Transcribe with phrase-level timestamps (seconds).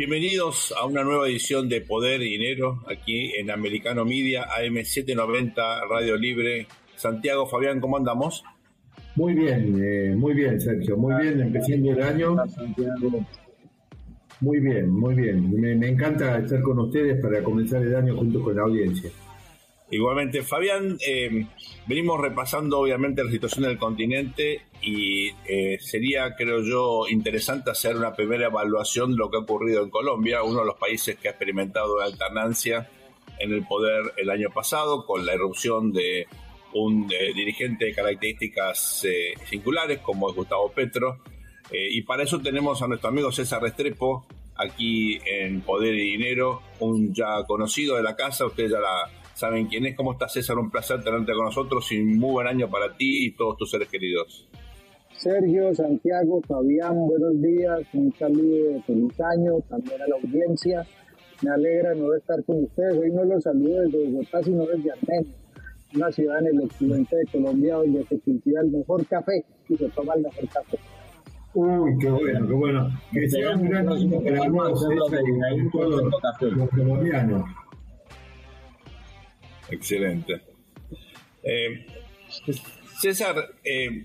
[0.00, 5.54] Bienvenidos a una nueva edición de Poder y Dinero aquí en Americano Media, AM790,
[5.90, 6.66] Radio Libre.
[6.96, 8.42] Santiago, Fabián, ¿cómo andamos?
[9.14, 12.34] Muy bien, eh, muy bien, Sergio, muy bien, empezando el año.
[14.40, 15.60] Muy bien, muy bien.
[15.60, 19.10] Me, me, encanta estar con ustedes para comenzar el año junto con la audiencia.
[19.90, 21.46] Igualmente, Fabián, eh,
[21.86, 28.14] venimos repasando obviamente la situación del continente y eh, sería, creo yo, interesante hacer una
[28.14, 31.32] primera evaluación de lo que ha ocurrido en Colombia, uno de los países que ha
[31.32, 32.88] experimentado una alternancia
[33.40, 36.28] en el poder el año pasado con la erupción de
[36.72, 39.04] un eh, dirigente de características
[39.48, 41.18] singulares como es Gustavo Petro.
[41.72, 44.24] y para eso tenemos a nuestro amigo César Restrepo
[44.56, 49.66] aquí en Poder y Dinero, un ya conocido de la casa, ustedes ya la saben
[49.66, 49.96] quién es.
[49.96, 50.58] ¿Cómo estás, César?
[50.58, 53.70] Un placer tenerte con nosotros y un muy buen año para ti y todos tus
[53.70, 54.46] seres queridos.
[55.16, 60.86] Sergio, Santiago, Fabián, buenos días, un saludo de feliz año también a la audiencia.
[61.42, 62.96] Me alegra no estar con ustedes.
[62.98, 65.34] Hoy no los saludo desde Bogotá, sino desde Armenia,
[65.94, 69.88] una ciudad en el occidente de Colombia donde se cultiva el mejor café y se
[69.88, 70.78] toma el mejor café.
[71.52, 72.90] Uy, qué bueno, qué bueno.
[73.12, 74.46] Que sea un gran año para
[76.50, 77.44] los colombianos.
[79.70, 80.40] Excelente.
[81.42, 81.86] Eh,
[83.00, 84.04] César, eh,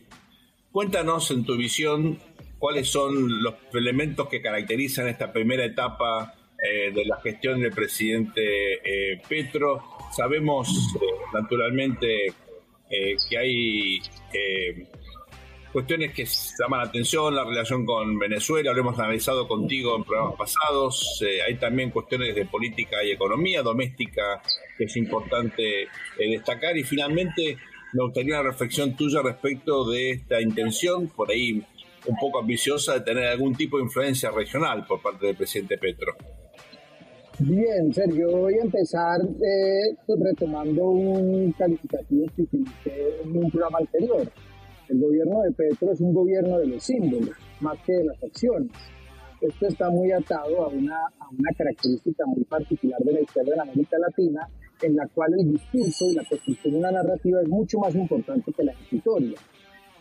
[0.72, 2.18] cuéntanos en tu visión
[2.60, 9.22] cuáles son los elementos que caracterizan esta primera etapa eh, de la gestión del presidente
[9.28, 9.84] Petro.
[10.16, 10.70] Sabemos,
[11.34, 12.34] naturalmente,
[12.90, 14.00] que hay
[15.76, 16.26] cuestiones que
[16.58, 21.42] llaman la atención, la relación con Venezuela, lo hemos analizado contigo en programas pasados, eh,
[21.46, 24.42] hay también cuestiones de política y economía doméstica
[24.78, 25.88] que es importante eh,
[26.18, 27.58] destacar y finalmente
[27.92, 31.62] me gustaría una reflexión tuya respecto de esta intención, por ahí
[32.06, 36.16] un poco ambiciosa, de tener algún tipo de influencia regional por parte del presidente Petro.
[37.40, 44.32] Bien, Sergio, voy a empezar eh, retomando un calificativo que utilicé en un programa anterior
[44.90, 48.72] el gobierno de Petro es un gobierno de los símbolos, más que de las acciones.
[49.42, 53.62] Esto está muy atado a una, a una característica muy particular de la historia de
[53.62, 54.48] América Latina,
[54.82, 58.52] en la cual el discurso y la construcción de una narrativa es mucho más importante
[58.52, 59.38] que la historia.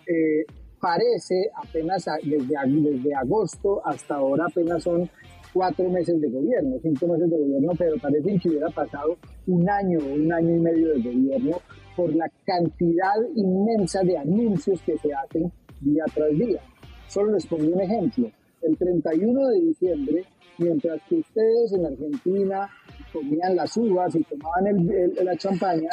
[0.06, 0.44] Eh,
[0.80, 5.08] parece apenas desde, desde agosto hasta ahora apenas son
[5.52, 9.98] cuatro meses de gobierno, cinco meses de gobierno, pero parece que hubiera pasado un año
[10.00, 11.56] o un año y medio de gobierno
[11.96, 16.60] por la cantidad inmensa de anuncios que se hacen día tras día.
[17.08, 18.30] Solo les pongo un ejemplo.
[18.62, 20.24] El 31 de diciembre,
[20.58, 22.68] mientras que ustedes en Argentina
[23.12, 24.88] comían las uvas y tomaban
[25.22, 25.90] la champaña,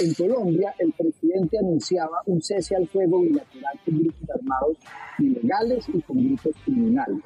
[0.00, 4.78] en Colombia el presidente anunciaba un cese al fuego bilateral con grupos armados
[5.18, 7.22] ilegales y con grupos criminales.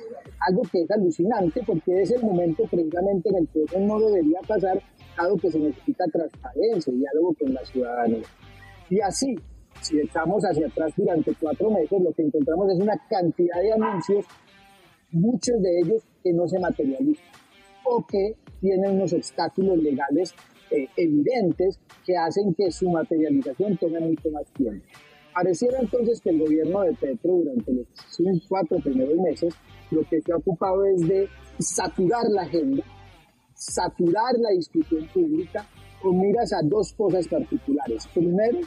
[0.46, 4.40] Algo que es alucinante porque es el momento precisamente en el que eso no debería
[4.46, 4.82] pasar
[5.18, 8.26] dado que se necesita transparencia y diálogo con la ciudadanía.
[8.90, 9.34] Y así,
[9.80, 14.24] si echamos hacia atrás durante cuatro meses, lo que encontramos es una cantidad de anuncios,
[15.10, 17.24] muchos de ellos que no se materializan
[17.84, 20.34] o que tienen unos obstáculos legales
[20.70, 24.84] eh, evidentes que hacen que su materialización tome mucho más tiempo.
[25.32, 27.86] Pareciera entonces que el gobierno de Petro durante los
[28.48, 29.54] cuatro primeros meses
[29.90, 31.28] lo que se ha ocupado es de
[31.58, 32.84] saturar la agenda
[33.58, 35.66] saturar la discusión pública
[36.00, 38.06] con miras a dos cosas particulares.
[38.14, 38.60] Primero,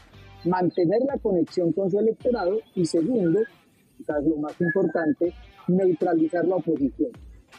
[0.46, 3.40] mantener la conexión con su electorado y segundo,
[3.98, 5.34] quizás lo más importante,
[5.70, 7.12] neutralizar la oposición.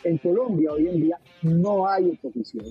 [0.04, 2.66] En Colombia hoy en día no hay oposición.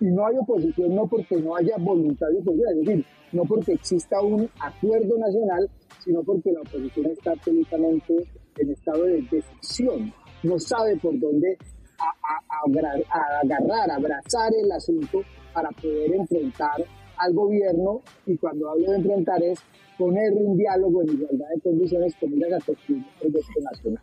[0.00, 3.72] Y no hay oposición no porque no haya voluntad de oposición, es decir, no porque
[3.72, 5.68] exista un acuerdo nacional,
[6.02, 8.14] sino porque la oposición está absolutamente
[8.58, 10.12] en estado de decisión.
[10.42, 11.58] No sabe por dónde
[11.98, 16.84] a, agarrar, abrazar el asunto para poder enfrentar
[17.18, 19.60] al gobierno y cuando hablo de enfrentar es
[19.96, 24.02] poner un diálogo en igualdad de condiciones con a construir el proyecto nacional.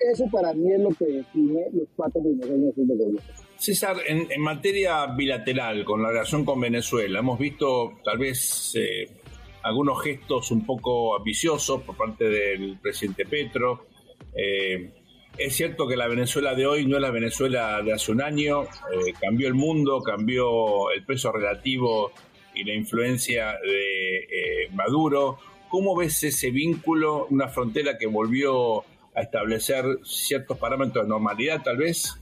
[0.00, 3.20] Eso para mí es lo que define los cuatro primeros años de gobierno.
[3.56, 9.08] César, en, en, materia bilateral con la relación con Venezuela, hemos visto tal vez eh,
[9.62, 13.86] algunos gestos un poco ambiciosos por parte del presidente Petro.
[14.34, 15.01] Eh,
[15.38, 18.62] es cierto que la Venezuela de hoy no es la Venezuela de hace un año,
[18.62, 22.12] eh, cambió el mundo, cambió el peso relativo
[22.54, 25.38] y la influencia de eh, Maduro.
[25.68, 28.80] ¿Cómo ves ese vínculo, una frontera que volvió
[29.14, 32.14] a establecer ciertos parámetros de normalidad tal vez,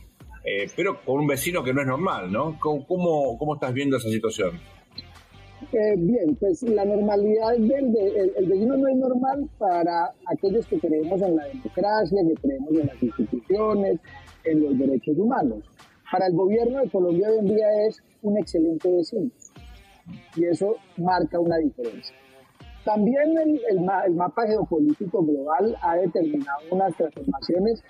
[0.44, 2.58] eh, pero con un vecino que no es normal, ¿no?
[2.60, 4.60] ¿Cómo, cómo estás viendo esa situación?
[5.72, 7.94] Eh, bien, pues la normalidad del
[8.36, 12.86] el, vecino no es normal para aquellos que creemos en la democracia, que creemos en
[12.86, 14.00] las instituciones,
[14.44, 15.62] en los derechos humanos.
[16.10, 19.30] para el gobierno de Colombia hoy en día es un excelente vecino.
[20.34, 22.16] Y eso marca una diferencia.
[22.84, 23.80] También el, el,
[24.16, 27.84] mapa geopolítico global ha determinado unas transformaciones,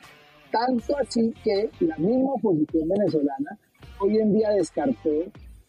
[0.51, 3.59] tanto así que la misma oposición venezolana
[4.01, 5.11] hoy en día descartó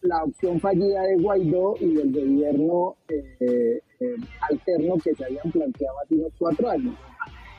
[0.02, 4.16] la opción fallida de Guaidó y del gobierno eh, eh,
[4.50, 6.94] alterno que se habían planteado hace unos cuatro años.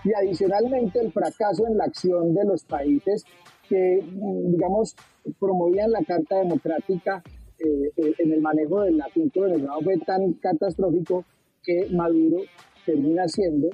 [0.03, 3.23] Y adicionalmente el fracaso en la acción de los países
[3.69, 4.03] que,
[4.47, 4.95] digamos,
[5.39, 7.23] promovían la Carta Democrática
[7.59, 11.23] eh, en el manejo del asunto venezolano fue tan catastrófico
[11.63, 12.41] que Maduro
[12.85, 13.69] termina siendo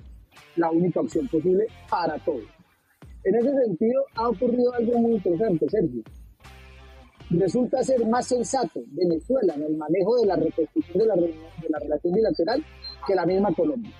[0.55, 2.43] la única opción posible para todos.
[3.23, 6.03] En ese sentido, ha ocurrido algo muy interesante, Sergio.
[7.29, 12.63] Resulta ser más sensato Venezuela en el manejo de la reconstrucción de la, relación bilateral
[13.05, 13.93] que la misma Colombia.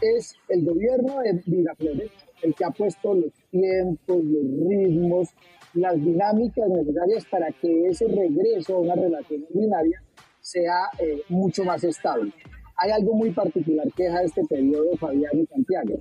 [0.00, 2.10] Es el gobierno de Flores
[2.42, 5.28] el que ha puesto los tiempos, los ritmos,
[5.74, 10.02] las dinámicas necesarias para que ese regreso a una relación ordinaria
[10.40, 12.32] sea eh, mucho más estable
[12.80, 16.00] hay algo muy particular que deja este periodo Fabián y Santiago.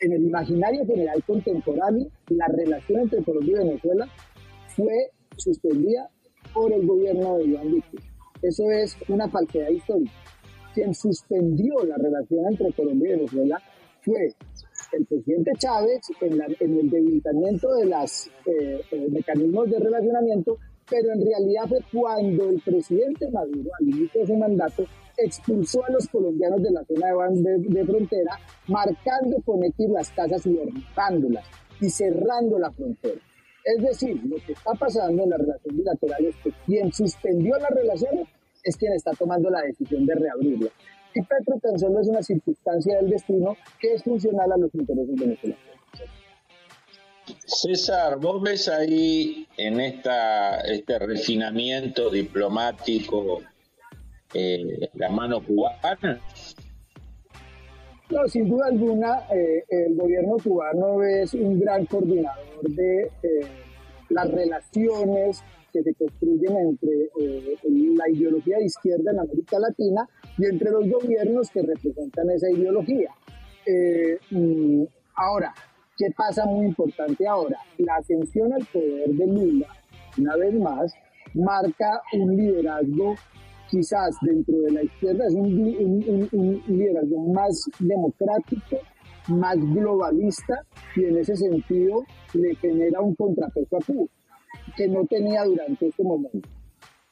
[0.00, 4.08] En el imaginario general contemporáneo, la relación entre Colombia y Venezuela
[4.68, 6.10] fue suspendida
[6.52, 7.98] por el gobierno de Iván Duque.
[8.42, 10.12] Eso es una falsedad histórica.
[10.74, 13.62] Quien suspendió la relación entre Colombia y Venezuela
[14.02, 14.34] fue
[14.92, 21.24] el presidente Chávez en, el debilitamiento de los eh, eh, mecanismos de relacionamiento, pero en
[21.24, 24.84] realidad fue cuando el presidente Maduro, al inicio de su mandato,
[25.16, 30.46] expulsó a los colombianos de la zona de, de, frontera, marcando con X las casas
[30.46, 31.44] y derribándolas
[31.80, 33.20] y cerrando la frontera.
[33.66, 37.68] Es decir, lo que está pasando en la relación bilateral es que quien suspendió la
[37.68, 38.24] relación
[38.62, 40.70] es quien está tomando la decisión de reabrirla.
[41.12, 45.16] Y Petro tan solo es una circunstancia del destino que es funcional a los intereses
[45.16, 45.60] venezolanos.
[47.44, 53.42] César, vos ves ahí en esta, este refinamiento diplomático
[54.32, 56.20] eh, la mano cubana?
[58.08, 63.40] No, sin duda alguna, eh, el gobierno cubano es un gran coordinador de eh,
[64.10, 65.42] las relaciones
[65.72, 67.10] que se construyen entre
[67.96, 70.08] la ideología de izquierda en América Latina
[70.38, 73.10] y entre los gobiernos que representan esa ideología.
[74.30, 74.84] Mm,
[75.16, 75.52] ahora,
[75.98, 77.58] ¿qué pasa muy importante ahora?
[77.78, 79.68] La atención al poder de Lula,
[80.16, 80.94] una vez más,
[81.34, 83.16] marca un liderazgo
[83.70, 88.78] quizás dentro de la izquierda es un, liderazgo más democrático,
[89.28, 90.62] más globalista
[90.94, 92.04] y en ese sentido
[92.34, 94.06] le genera un contrapeso a Cuba
[94.76, 96.48] que no tenía durante este momento.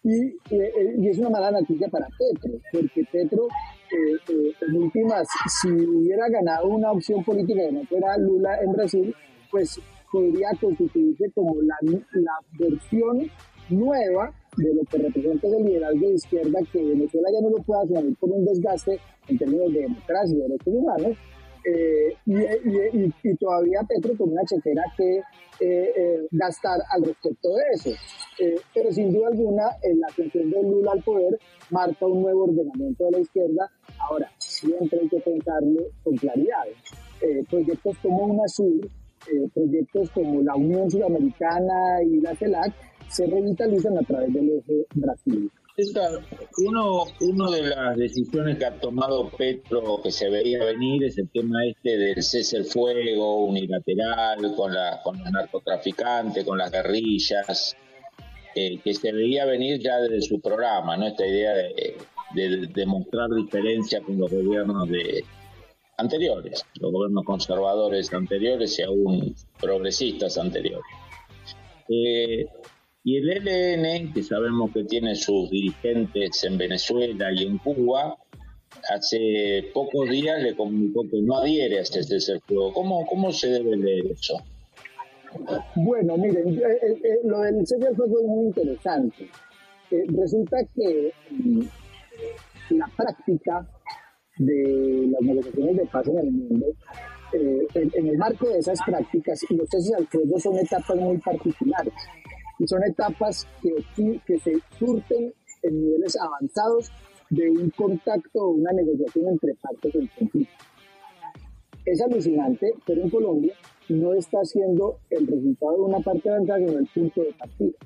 [0.02, 5.26] Y, eh, eh, y es una mala noticia para Petro, porque Petro, eh, en últimas,
[5.62, 9.14] si hubiera ganado una opción política que no fuera Lula en Brasil,
[9.50, 9.80] pues
[10.12, 11.76] podría constituirse como la,
[12.12, 13.30] la versión
[13.70, 17.82] nueva de lo que representa el liderazgo de izquierda que Venezuela ya no lo puede
[17.82, 18.98] asumir por un desgaste
[19.28, 21.16] en términos de democracia y derechos humanos.
[21.66, 27.90] Eh, y, todavía Petro con una chequera que eh, eh, gastar al respecto de eso.
[28.74, 31.38] pero sin duda alguna, la atención de Lula al poder
[31.70, 33.70] marca un nuevo ordenamiento de la izquierda.
[33.98, 36.64] Ahora, siempre hay que pensarlo con claridad.
[37.48, 38.90] proyectos como UNASUR,
[39.54, 42.74] proyectos como la Unión Sudamericana y la CELAC,
[43.08, 45.50] se revitalizan a través del eje Brasil.
[46.58, 51.28] Uno, uno de las decisiones que ha tomado Petro que se veía venir es el
[51.30, 57.76] tema este del cese el fuego unilateral con, la, con los narcotraficantes, con las guerrillas,
[58.54, 61.08] eh, que se veía venir ya desde su programa, ¿no?
[61.08, 61.96] Esta idea de,
[62.36, 65.24] de, de mostrar diferencia con los gobiernos de
[65.96, 70.84] anteriores, los gobiernos conservadores anteriores y aún progresistas anteriores.
[71.88, 72.46] Eh,
[73.04, 78.16] y el ELN, que sabemos que tiene sus dirigentes en Venezuela y en Cuba,
[78.90, 82.72] hace pocos días le comunicó que no adhiere a este cese fuego.
[82.72, 84.38] ¿Cómo, ¿Cómo se debe leer eso?
[85.74, 89.28] Bueno, miren, eh, eh, eh, lo del fuego es muy interesante.
[89.90, 91.60] resulta que mm,
[92.70, 93.68] la práctica
[94.38, 96.66] de las negociaciones de paz en el mundo,
[97.32, 101.92] en, el marco de esas prácticas, los ceses son etapas muy particulares
[102.58, 103.74] y son etapas que,
[104.26, 105.32] que se surten
[105.62, 106.92] en niveles avanzados
[107.30, 110.64] de un contacto o una negociación entre partes en conflicto.
[111.84, 113.54] Es alucinante, pero en Colombia
[113.88, 117.78] no está siendo el resultado de una parte avanzada, sino el punto de partida.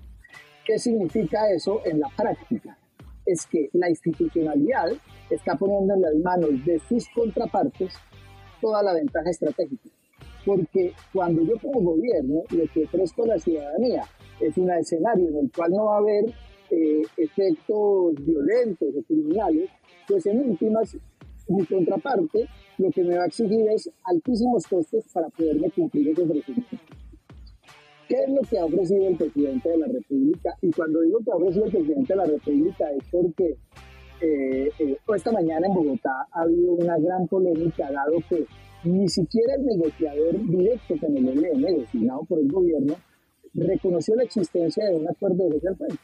[0.64, 2.78] ¿Qué significa eso en la práctica?
[3.24, 4.90] Es que la institucionalidad
[5.30, 7.94] está poniendo en las manos de sus contrapartes
[8.60, 9.88] toda la ventaja estratégica
[10.48, 14.02] porque cuando yo como gobierno lo que ofrezco a la ciudadanía
[14.40, 16.24] es un escenario en el cual no va a haber
[16.70, 19.70] eh, efectos violentos o criminales,
[20.06, 20.96] pues en últimas
[21.48, 26.28] mi contraparte lo que me va a exigir es altísimos costos para poderme cumplir esos
[26.28, 26.78] requisitos.
[28.08, 30.54] ¿Qué es lo que ha ofrecido el presidente de la República?
[30.62, 33.56] Y cuando digo que ha ofrecido el presidente de la República es porque
[34.20, 38.46] eh, eh, esta mañana en Bogotá ha habido una gran polémica, dado que
[38.84, 42.94] ni siquiera el negociador directo con el ELN, designado por el gobierno,
[43.58, 45.98] reconoció la existencia de un acuerdo de social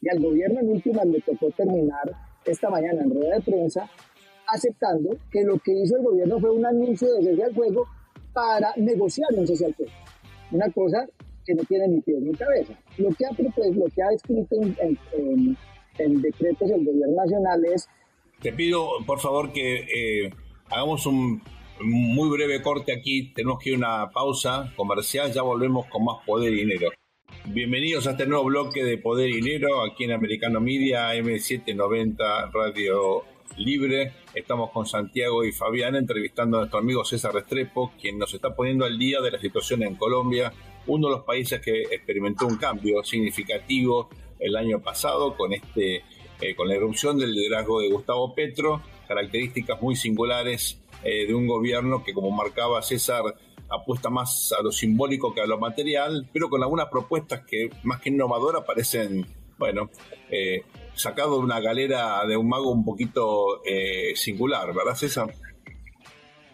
[0.00, 2.10] Y al gobierno en últimas le tocó terminar
[2.44, 3.90] esta mañana en rueda de prensa
[4.52, 7.86] aceptando que lo que hizo el gobierno fue un anuncio de cese al fuego
[8.32, 9.92] para negociar un cese al fuego.
[10.50, 11.06] Una cosa
[11.46, 12.78] que no tiene ni pies ni cabeza.
[12.98, 15.56] Lo que ha, pues, lo que ha escrito en,
[15.98, 17.88] en, decretos el gobierno nacional es...
[18.40, 20.30] Te pido, por favor, que eh,
[20.70, 21.42] hagamos un
[21.82, 23.32] muy breve corte aquí.
[23.32, 25.32] Tenemos que ir a una pausa comercial.
[25.32, 26.90] Ya volvemos con más Poder y Dinero.
[27.46, 33.24] Bienvenidos a este nuevo bloque de Poder y Dinero aquí en Americano Media, M790 Radio
[33.56, 34.12] Libre.
[34.34, 38.84] Estamos con Santiago y Fabián entrevistando a nuestro amigo César Restrepo, quien nos está poniendo
[38.84, 40.52] al día de la situación en Colombia,
[40.86, 44.08] uno de los países que experimentó un cambio significativo
[44.38, 46.02] el año pasado con este
[46.40, 51.46] eh, con la erupción del liderazgo de Gustavo Petro, características muy singulares eh, de un
[51.46, 53.22] gobierno que, como marcaba César,
[53.70, 58.00] apuesta más a lo simbólico que a lo material, pero con algunas propuestas que, más
[58.00, 59.26] que innovadoras, parecen,
[59.58, 59.90] bueno,
[60.30, 60.62] eh,
[60.94, 65.32] sacado de una galera de un mago un poquito eh, singular, ¿verdad, César?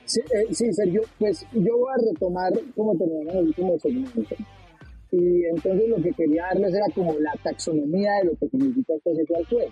[0.04, 4.36] Sí, eh, Sergio, pues yo voy a retomar como en el último segmento.
[5.10, 9.14] Y entonces lo que quería darles era como la taxonomía de lo que significa este
[9.14, 9.70] cese al fuego.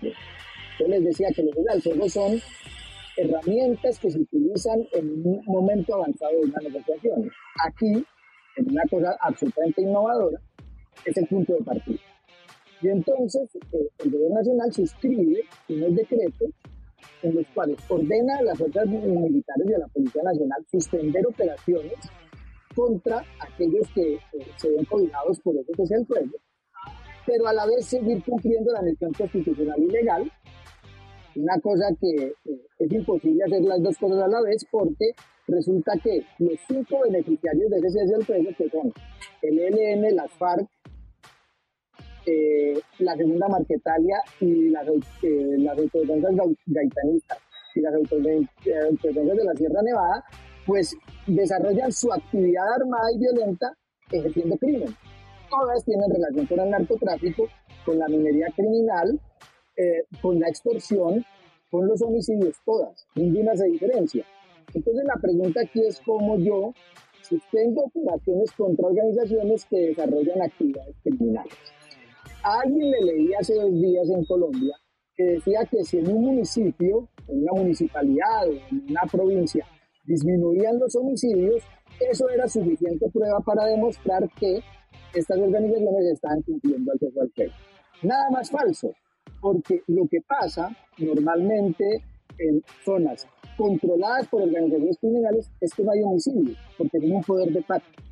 [0.80, 2.40] Yo les decía que los al son
[3.16, 7.30] herramientas que se utilizan en un momento avanzado de una negociación.
[7.64, 8.04] Aquí,
[8.56, 10.40] en una cosa absolutamente innovadora,
[11.04, 11.98] es el punto de partida.
[12.82, 16.50] Y entonces eh, el gobierno nacional suscribe unos decretos
[17.22, 21.94] en los cuales ordena a las fuerzas militares y a la Policía Nacional suspender operaciones
[22.74, 24.20] contra aquellos que eh,
[24.56, 26.32] se ven cobijados por ese es el fuego,
[27.26, 30.32] pero a la vez seguir cumpliendo la misión constitucional y legal,
[31.36, 35.12] una cosa que eh, es imposible hacer las dos cosas a la vez porque
[35.46, 38.92] resulta que los cinco beneficiarios de ese fuego, que son
[39.42, 40.68] el ELN, las FARC,
[42.26, 44.86] eh, la segunda Marquetalia y las,
[45.22, 46.34] eh, las autodefensas
[46.66, 47.38] gaitanistas
[47.74, 50.24] y las autodefensas de la Sierra Nevada,
[50.66, 53.76] pues desarrollan su actividad armada y violenta
[54.10, 54.94] ejerciendo crimen.
[55.50, 57.48] Todas tienen relación con el narcotráfico,
[57.84, 59.20] con la minería criminal,
[59.76, 61.24] eh, con la extorsión,
[61.70, 64.24] con los homicidios, todas, ninguna se diferencia.
[64.72, 66.72] Entonces la pregunta aquí es cómo yo
[67.22, 71.54] suspendo operaciones contra organizaciones que desarrollan actividades criminales
[72.44, 74.76] alguien le leí hace dos días en Colombia
[75.16, 79.64] que decía que si en un municipio, en una municipalidad o en una provincia
[80.04, 81.62] disminuían los homicidios,
[82.00, 84.60] eso era suficiente prueba para demostrar que
[85.14, 87.50] estas organizaciones estaban cumpliendo al al fe.
[88.02, 88.92] Nada más falso,
[89.44, 91.84] porque lo que pasa normalmente
[92.38, 97.52] en zonas controladas por organizaciones criminales es que no hay homicidio, porque tienen un poder
[97.52, 98.02] de pacto.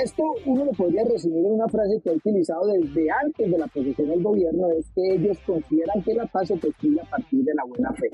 [0.00, 3.66] Esto uno lo podría resumir en una frase que ha utilizado desde antes de la
[3.66, 7.54] posición del gobierno, es que ellos consideran que la paz se construye a partir de
[7.54, 8.10] la buena fe.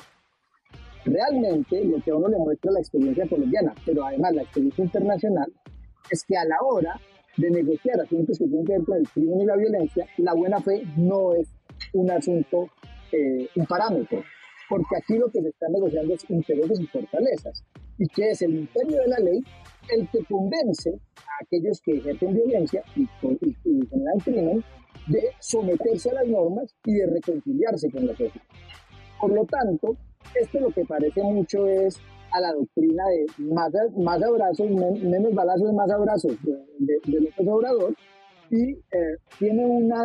[1.04, 5.52] Realmente lo que a uno le muestra la experiencia colombiana, pero además la experiencia internacional,
[6.10, 6.98] es que a la hora
[7.40, 10.60] de negociar asuntos que tienen que ver con el crimen y la violencia, la buena
[10.60, 11.48] fe no es
[11.92, 12.68] un asunto,
[13.12, 14.22] eh, un parámetro,
[14.68, 17.64] porque aquí lo que se está negociando es intereses y fortalezas,
[17.98, 19.42] y que es el imperio de la ley
[19.88, 24.64] el que convence a aquellos que ejercen violencia y, generan crimen
[25.08, 28.46] de someterse a las normas y de reconciliarse con la sociedad.
[29.20, 29.96] Por lo tanto,
[30.34, 31.98] esto lo que parece mucho es
[32.32, 37.94] a la doctrina de más, más abrazos, menos balazos, más abrazos de, de, Obrador
[38.50, 40.04] y eh, tiene una,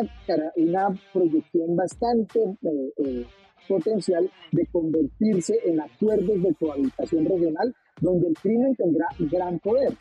[0.55, 3.25] una proyección bastante eh, eh,
[3.67, 9.93] potencial de convertirse en acuerdos de cohabitación regional donde el crimen tendrá gran poder.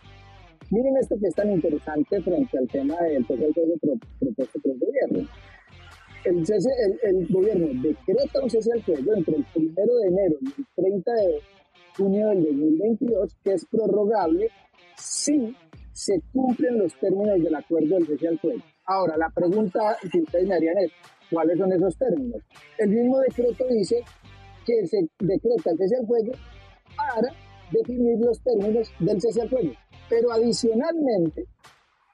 [0.71, 3.73] Miren esto que es tan interesante frente al tema del proceso
[4.19, 5.29] propuesto por el gobierno.
[6.25, 6.71] El, cese,
[7.03, 11.13] el, gobierno decreta un cese al fuego entre el 1 de enero y el 30
[11.13, 11.41] de
[11.97, 14.49] junio del 2022, que es prorrogable
[14.97, 15.57] si
[15.93, 18.63] se cumplen los términos del acuerdo del cese al fuego.
[18.87, 20.91] Ahora, la pregunta que ustedes me harían es,
[21.31, 22.43] ¿cuáles son esos términos?
[22.79, 24.03] El mismo decreto dice
[24.67, 26.33] que se decreta el cese al fuego
[26.97, 27.35] para
[27.71, 29.73] definir los términos del cese al fuego.
[30.11, 31.47] Pero adicionalmente,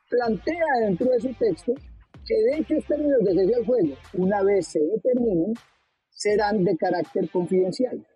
[0.09, 1.73] plantea dentro de su texto
[2.27, 5.55] que de dichos términos de cese al fuego, una vez se determinen,
[6.11, 8.07] serán de carácter confidencial.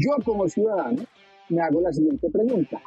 [0.00, 1.02] Yo como ciudadano
[1.50, 2.80] me hago la siguiente pregunta.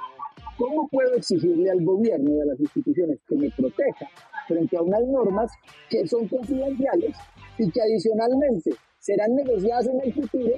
[0.58, 4.08] ¿Cómo puedo exigirle al gobierno y a las instituciones que me proteja
[4.48, 5.52] frente a unas normas
[5.90, 7.16] que son confidenciales
[7.60, 10.56] y que adicionalmente serán negociadas en el futuro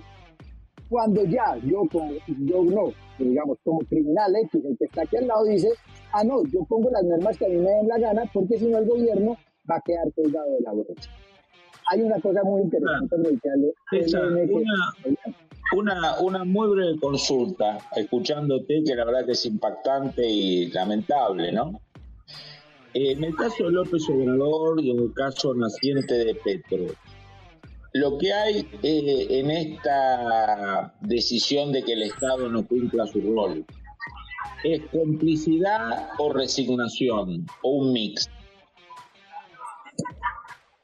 [0.89, 5.27] cuando ya yo como yo no, digamos como criminal X, el que está aquí al
[5.27, 5.69] lado dice,
[6.13, 8.67] ah no, yo pongo las normas que a mí me den la gana porque si
[8.67, 9.35] no el gobierno
[9.69, 11.09] va a quedar colgado de la brecha.
[11.91, 13.29] Hay una cosa muy interesante, una,
[15.73, 21.81] una, muy breve consulta, escuchándote, que la verdad que es impactante y lamentable, ¿no?
[22.93, 26.85] En el caso de López Obrador y en el caso naciente de Petro,
[27.93, 33.65] lo que hay eh, en esta decisión de que el Estado no cumpla su rol,
[34.63, 38.29] ¿es complicidad o resignación o un mix?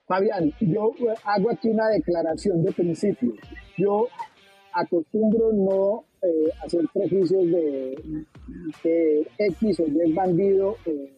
[0.08, 0.92] Fabián, yo
[1.24, 3.34] hago aquí una declaración de principio.
[3.78, 4.10] Yo
[4.74, 8.26] acostumbro no eh, hacer prejuicios de
[8.84, 11.14] que X o Y es bandido eh,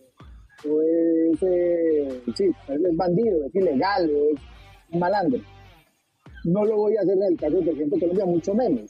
[0.69, 5.41] o es, eh, sí, es bandido, es ilegal, es malandro.
[6.45, 8.89] No lo voy a hacer en el caso del presidente de Colombia, mucho menos.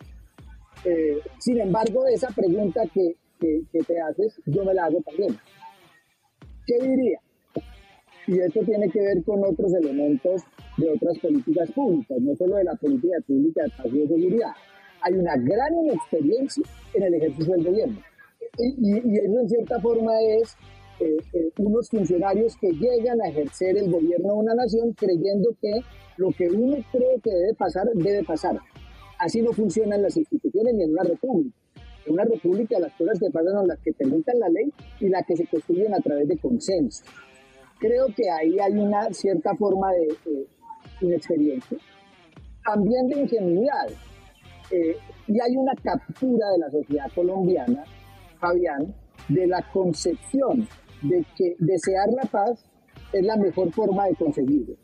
[1.40, 5.38] sin embargo, esa pregunta que, que te haces, yo me la hago también.
[6.66, 7.20] ¿Qué diría?
[8.28, 10.44] Y esto tiene que ver con otros elementos
[10.78, 14.52] de otras políticas públicas, no solo de la política pública de paz y de seguridad.
[15.02, 16.64] Hay una gran inexperiencia
[16.94, 18.00] en el ejercicio del gobierno.
[18.58, 20.56] Y, eso en cierta forma es
[21.00, 25.82] eh, eh, unos funcionarios que llegan a ejercer el gobierno de una nación creyendo que
[26.18, 28.58] lo que uno cree que debe pasar, debe pasar.
[29.20, 31.56] Así no funcionan las instituciones ni en una república.
[32.06, 35.26] En una república las cosas que pasan son las que permitan la ley y las
[35.26, 37.04] que se construyen a través de consenso
[37.84, 40.08] creo que ahí hay una cierta forma de
[41.06, 41.78] inexperiencia,
[42.66, 43.88] también de ingenuidad.
[44.72, 47.84] Eh, y hay una captura de la sociedad colombiana,
[48.40, 48.94] Fabián,
[49.30, 50.68] de la concepción
[51.02, 52.66] de que desear la paz
[53.12, 54.76] es la mejor forma de conseguirlo,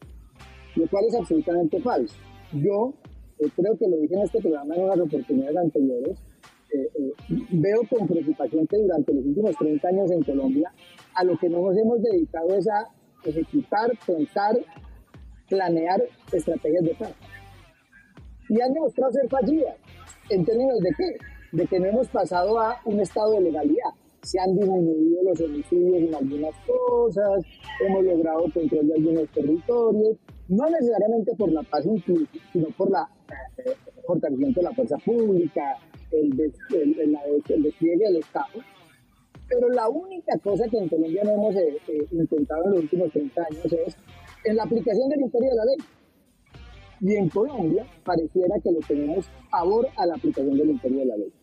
[0.76, 2.15] lo cual es absolutamente falso.
[2.54, 2.93] Yo
[3.39, 6.17] eh, creo que lo dije en este programa en unas oportunidades anteriores,
[6.72, 7.13] eh,
[7.52, 10.72] veo con preocupación que durante los últimos 30 años en Colombia
[11.15, 12.88] a lo que no nos hemos dedicado es a
[13.26, 14.56] ejecutar, pensar,
[15.50, 17.14] planear estrategias de paz.
[18.50, 19.76] Y han demostrado ser fallidas.
[20.30, 21.18] ¿En términos de qué?
[21.52, 23.92] De que no hemos pasado a un estado de legalidad.
[24.22, 27.44] Se han disminuido los homicidios en algunas cosas,
[27.86, 30.18] hemos logrado control de algunos territorios,
[30.50, 33.08] no necesariamente por la paz incluso, sino por la
[33.66, 35.78] eh, fortalecimiento de la fuerza pública,
[36.12, 38.60] el, el despliegue del Estado
[39.50, 43.12] pero la única cosa que en Colombia no hemos eh, eh, intentado en los últimos
[43.12, 43.98] 30 años es
[44.43, 45.78] en la aplicación del imperio de la ley.
[47.02, 51.17] Y en Colombia pareciera que le tenemos favor a la aplicación del imperio de la
[51.17, 51.34] ley.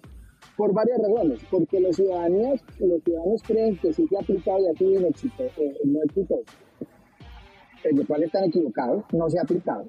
[0.56, 1.40] Por varias razones.
[1.50, 5.44] Porque los ciudadanos, los ciudadanos creen que sí se ha aplicado y ha sido éxito,
[5.44, 6.44] eh, no exitoso.
[7.84, 9.86] En lo cual están equivocados, no se ha aplicado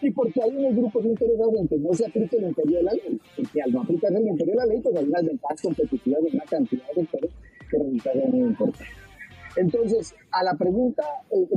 [0.00, 2.92] y porque hay unos grupos interesados en que no se aplique el imperio de la
[2.92, 6.22] ley, porque al no aplicarse el imperio de la ley, pues hay unas ventajas competitivas
[6.22, 7.30] de una cantidad de sectores
[7.70, 9.07] que resulta muy importante.
[9.58, 11.02] Entonces, a la pregunta,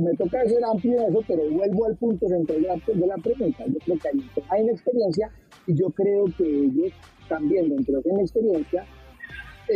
[0.00, 3.64] me toca ser amplio eso, pero vuelvo al punto central de la, pregunta.
[3.66, 5.30] Yo creo que hay, hay experiencia
[5.66, 6.92] y yo creo que ellos
[7.28, 8.84] también, dentro de la experiencia,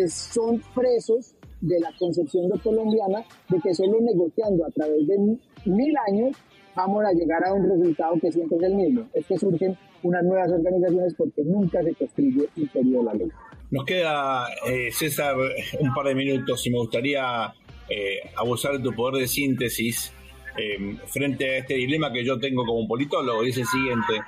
[0.08, 5.18] son presos de la concepción colombiana de que solo negociando a través de
[5.64, 6.36] mil años
[6.74, 10.22] vamos a llegar a un resultado que siempre es el mismo, es que surgen unas
[10.24, 13.28] nuevas organizaciones porque nunca se construye un periodo la ley.
[13.70, 15.34] Nos queda, eh, César,
[15.80, 17.52] un par de minutos y me gustaría
[17.88, 20.12] eh, abusar de tu poder de síntesis
[20.56, 24.20] eh, frente a este dilema que yo tengo como politólogo, es el siguiente.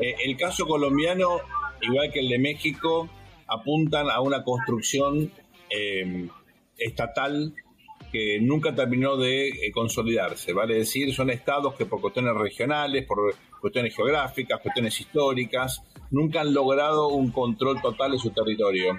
[0.00, 1.40] el caso colombiano,
[1.80, 3.08] igual que el de México,
[3.46, 5.30] apuntan a una construcción
[6.78, 7.54] estatal
[8.12, 13.34] que nunca terminó de eh, consolidarse, vale decir, son estados que por cuestiones regionales, por
[13.60, 18.96] cuestiones geográficas, cuestiones históricas, nunca han logrado un control total de su territorio.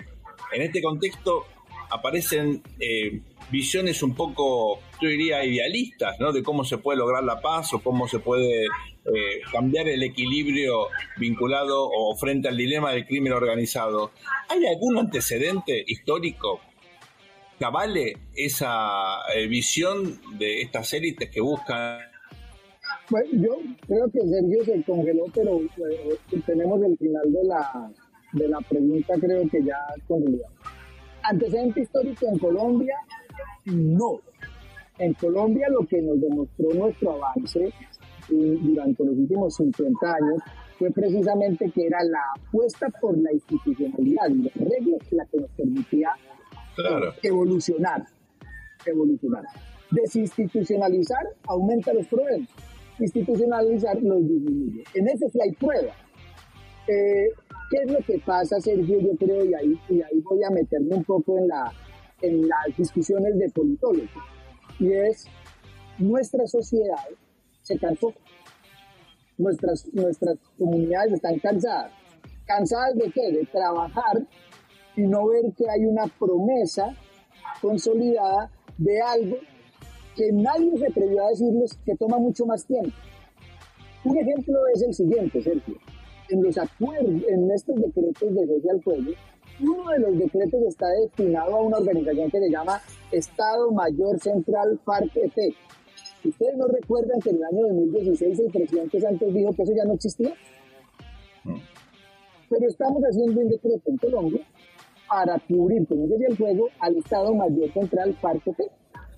[0.51, 1.45] En este contexto
[1.89, 6.31] aparecen eh, visiones un poco, yo diría, idealistas, ¿no?
[6.31, 10.87] De cómo se puede lograr la paz o cómo se puede eh, cambiar el equilibrio
[11.17, 14.11] vinculado o frente al dilema del crimen organizado.
[14.49, 16.59] ¿Hay algún antecedente histórico
[17.59, 21.99] cabale esa eh, visión de estas élites que buscan?
[23.09, 23.57] Bueno, yo
[23.87, 27.91] creo que Sergio se congeló, pero eh, tenemos el final de la,
[28.33, 30.49] de la pregunta creo que ya con realidad.
[31.23, 32.95] Antecedente histórico en Colombia,
[33.67, 34.19] no.
[34.99, 37.71] En Colombia lo que nos demostró nuestro avance
[38.29, 40.41] durante los últimos 50 años
[40.77, 45.49] fue precisamente que era la apuesta por la institucionalidad y las reglas la que nos
[45.51, 46.09] permitía
[47.23, 48.05] evolucionar,
[48.85, 49.43] evolucionar.
[49.91, 52.49] Desinstitucionalizar aumenta los problemas,
[52.99, 54.83] institucionalizar los disminuye.
[54.93, 55.93] En eso sí hay prueba.
[56.87, 57.31] Eh,
[57.69, 58.99] ¿Qué es lo que pasa, Sergio?
[58.99, 61.73] Yo creo, y ahí, y ahí voy a meterme un poco en, la,
[62.21, 64.09] en las discusiones de politólogos,
[64.79, 65.25] y es
[65.97, 67.07] nuestra sociedad
[67.61, 68.13] se cansó.
[69.37, 71.91] Nuestras, nuestras comunidades están cansadas.
[72.45, 73.31] ¿Cansadas de qué?
[73.31, 74.25] De trabajar
[74.95, 76.95] y no ver que hay una promesa
[77.61, 79.37] consolidada de algo
[80.15, 82.95] que nadie se atrevió a decirles que toma mucho más tiempo.
[84.03, 85.75] Un ejemplo es el siguiente, Sergio.
[86.29, 89.11] En los acuerdos, en estos decretos de social pueblo,
[89.59, 94.79] uno de los decretos está destinado a una organización que se llama Estado Mayor Central
[94.85, 95.55] FARC EP,
[96.23, 99.85] ¿Ustedes no recuerdan que en el año 2016 el presidente Santos dijo que eso ya
[99.85, 100.33] no existía?
[102.49, 104.41] Pero estamos haciendo un decreto en Colombia
[105.07, 108.63] para cubrir con ese el juego al Estado Mayor Central Parque P.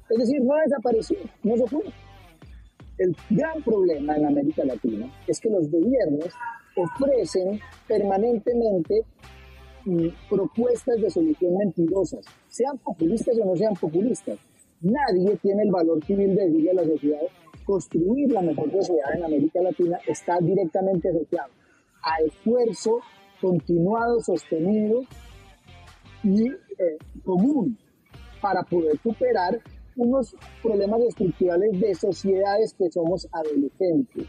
[0.09, 1.83] Es decir, no desapareció, no se fue.
[2.97, 6.29] El gran problema en América Latina es que los gobiernos
[6.75, 9.03] ofrecen permanentemente
[10.29, 14.37] propuestas de solución mentirosas, sean populistas o no sean populistas.
[14.81, 17.21] Nadie tiene el valor civil de decirle a la sociedad,
[17.65, 21.51] construir la mejor sociedad en América Latina está directamente asociado
[22.01, 22.99] a esfuerzo
[23.41, 25.01] continuado, sostenido
[26.23, 27.77] y eh, común
[28.41, 29.59] para poder superar
[29.95, 34.27] unos problemas estructurales de sociedades que somos adolescentes.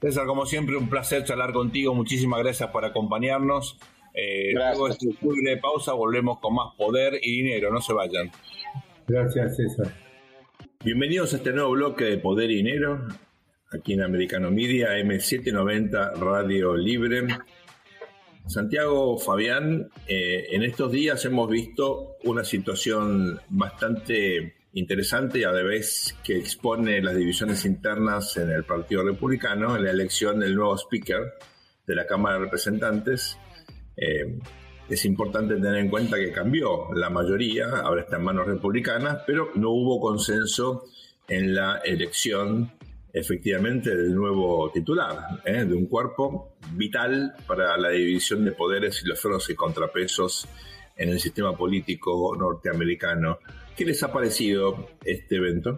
[0.00, 1.94] César, como siempre, un placer charlar contigo.
[1.94, 3.78] Muchísimas gracias por acompañarnos.
[4.14, 7.70] Eh, luego de este pausa volvemos con más poder y dinero.
[7.72, 8.30] No se vayan.
[9.06, 9.92] Gracias, César.
[10.82, 13.06] Bienvenidos a este nuevo bloque de Poder y Dinero,
[13.70, 17.26] aquí en Americano Media, M790 Radio Libre.
[18.46, 25.62] Santiago Fabián, eh, en estos días hemos visto una situación bastante interesante y a la
[25.62, 30.78] vez que expone las divisiones internas en el Partido Republicano en la elección del nuevo
[30.78, 31.34] speaker
[31.86, 33.36] de la Cámara de Representantes.
[34.00, 34.38] Eh,
[34.88, 39.50] es importante tener en cuenta que cambió la mayoría, ahora está en manos republicanas, pero
[39.54, 40.86] no hubo consenso
[41.28, 42.72] en la elección
[43.12, 45.64] efectivamente del nuevo titular, ¿eh?
[45.64, 50.48] de un cuerpo vital para la división de poderes y los feros y contrapesos
[50.96, 53.38] en el sistema político norteamericano.
[53.76, 55.76] ¿Qué les ha parecido este evento?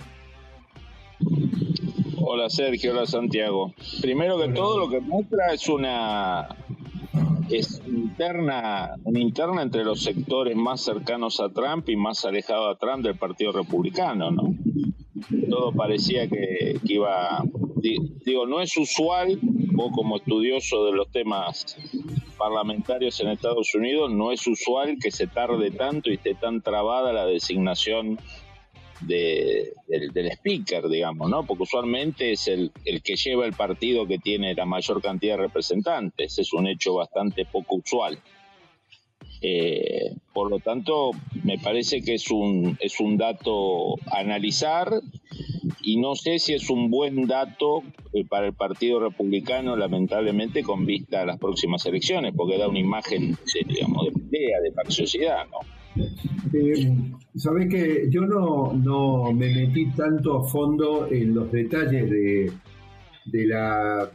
[2.17, 3.75] Hola Sergio, hola Santiago.
[4.01, 6.49] Primero que todo lo que muestra es una
[7.51, 12.79] es interna, una interna entre los sectores más cercanos a Trump y más alejados a
[12.79, 14.55] Trump del Partido Republicano, ¿no?
[15.49, 17.45] Todo parecía que, iba,
[18.25, 21.77] digo, no es usual, vos como estudioso de los temas
[22.37, 27.13] parlamentarios en Estados Unidos, no es usual que se tarde tanto y esté tan trabada
[27.13, 28.19] la designación
[29.07, 31.45] de, del, speaker, digamos, ¿no?
[31.45, 35.43] Porque usualmente es el, el que lleva el partido que tiene la mayor cantidad de
[35.43, 36.39] representantes.
[36.39, 38.19] Es un hecho bastante poco usual.
[39.45, 41.11] Eh, por lo tanto,
[41.43, 44.89] me parece que es un, es un dato a analizar
[45.83, 50.87] y no sé si es un buen dato eh, para el Partido Republicano, lamentablemente, con
[50.87, 53.37] vista a las próximas elecciones, porque da una imagen,
[53.67, 55.59] digamos, de pelea, de facciosidad, ¿no?
[56.53, 62.53] Eh, Sabes que yo no, no me metí tanto a fondo en los detalles de,
[63.25, 64.11] de la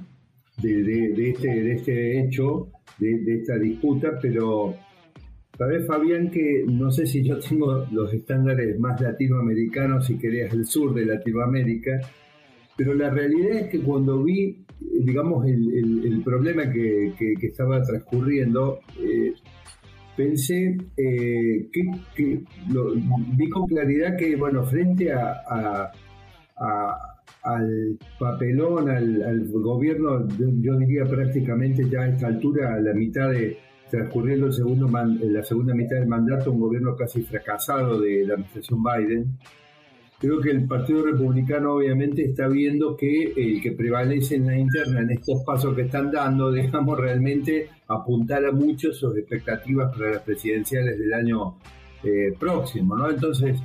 [0.61, 4.75] de, este, de este hecho, de, esta disputa, pero
[5.57, 10.65] sabes Fabián que no sé si yo tengo los estándares más latinoamericanos, si querías el
[10.65, 11.99] sur de Latinoamérica,
[12.75, 18.79] pero la realidad es que cuando vi, digamos, el, el, problema que, que, estaba transcurriendo,
[18.99, 19.33] eh,
[20.17, 22.43] pensé eh, que,
[23.37, 25.91] vi con claridad que, bueno, frente a,
[27.43, 33.57] al papelón, al, gobierno, yo diría prácticamente ya a esta altura, a la mitad de,
[33.89, 38.83] transcurriendo el segundo la segunda mitad del mandato, un gobierno casi fracasado de la administración
[38.83, 39.37] Biden,
[40.19, 45.01] Creo que el Partido Republicano obviamente está viendo que el que prevalece en la interna
[45.01, 50.23] en estos pasos que están dando, digamos, realmente apuntar a mucho sus expectativas para las
[50.23, 51.57] presidenciales del año
[52.03, 53.09] eh, próximo, ¿no?
[53.11, 53.59] Entonces,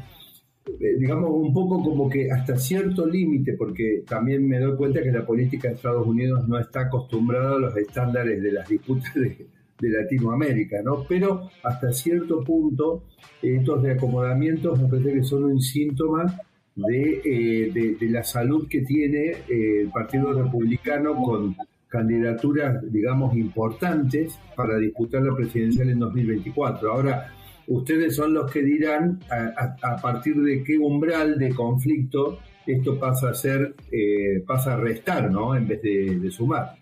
[0.66, 5.10] eh, digamos, un poco como que hasta cierto límite, porque también me doy cuenta que
[5.10, 9.46] la política de Estados Unidos no está acostumbrada a los estándares de las disputas de,
[9.82, 11.04] de Latinoamérica, ¿no?
[11.08, 13.02] Pero hasta cierto punto
[13.42, 16.38] estos reacomodamientos me parece que son un síntoma
[16.76, 21.56] de, eh, la salud que tiene eh, el Partido Republicano con
[21.88, 26.90] candidaturas, digamos, importantes para disputar la presidencial en 2024.
[26.90, 27.34] Ahora,
[27.66, 33.34] ustedes son los que dirán a, partir de qué umbral de conflicto esto pasa a
[33.34, 35.56] ser, eh, pasa a restar, ¿no?
[35.56, 36.76] En vez de, sumar.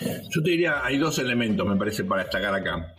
[0.00, 2.94] Yo te diría, hay dos elementos, me parece, para destacar acá.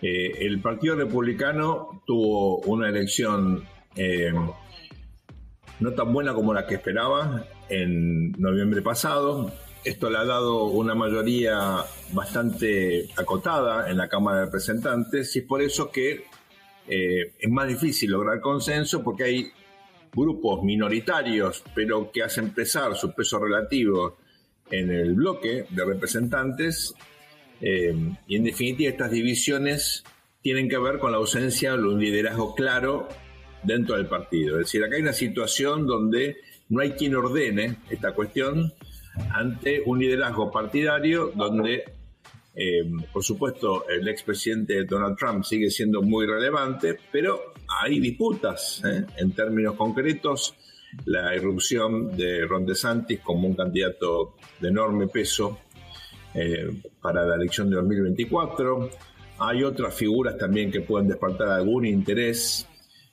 [0.00, 3.64] el Partido Republicano tuvo una elección
[5.80, 9.52] no tan buena como la que esperaba en noviembre pasado.
[9.84, 15.44] Esto le ha dado una mayoría bastante acotada en la Cámara de Representantes y es
[15.44, 16.24] por eso que
[16.88, 19.52] eh, es más difícil lograr consenso porque hay
[20.14, 24.18] grupos minoritarios, pero que hacen pesar su peso relativo
[24.70, 26.94] en el bloque de representantes.
[27.60, 27.94] Eh,
[28.26, 30.04] y en definitiva estas divisiones
[30.42, 33.08] tienen que ver con la ausencia de un liderazgo claro
[33.62, 34.58] dentro del partido.
[34.58, 36.36] Es decir, acá hay una situación donde
[36.68, 38.72] no hay quien ordene esta cuestión
[39.32, 41.84] ante un liderazgo partidario donde,
[42.54, 49.04] eh, por supuesto, el expresidente Donald Trump sigue siendo muy relevante, pero hay disputas ¿eh?
[49.16, 50.54] en términos concretos.
[51.06, 55.58] La irrupción de Ron DeSantis como un candidato de enorme peso
[56.34, 56.68] eh,
[57.00, 58.90] para la elección de 2024.
[59.38, 62.66] Hay otras figuras también que pueden despertar algún interés